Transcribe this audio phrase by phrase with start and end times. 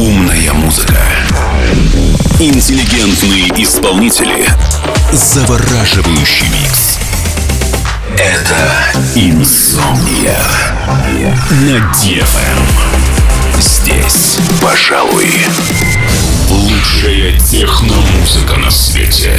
[0.00, 0.96] Умная музыка.
[2.38, 4.46] Интеллигентные исполнители.
[5.12, 6.98] Завораживающий микс.
[8.16, 8.72] Это
[9.14, 10.42] «Инсомния»
[11.50, 12.62] на DFM.
[13.60, 15.28] Здесь, пожалуй,
[16.48, 19.38] лучшая техномузыка на свете.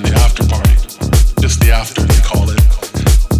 [0.00, 0.76] and the after party.
[1.40, 2.60] Just the after, they call it.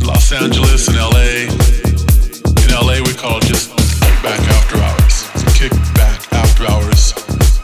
[0.04, 1.48] Los Angeles and LA.
[1.48, 5.28] In LA, we call it just kick back after hours.
[5.56, 7.16] Kick back after hours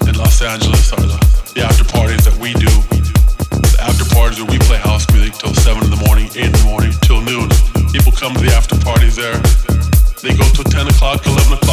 [0.09, 1.19] in Los Angeles are the,
[1.55, 2.71] the after parties that we do.
[3.75, 6.53] The after parties where we play house music till 7 in the morning, 8 in
[6.53, 7.49] the morning, till noon.
[7.93, 9.37] People come to the after parties there.
[10.25, 11.66] They go till 10 o'clock, 11 o'clock.